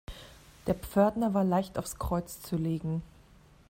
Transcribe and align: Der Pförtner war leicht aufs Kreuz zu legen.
Der 0.65 0.73
Pförtner 0.73 1.35
war 1.35 1.43
leicht 1.43 1.77
aufs 1.77 1.99
Kreuz 1.99 2.41
zu 2.41 2.55
legen. 2.55 3.03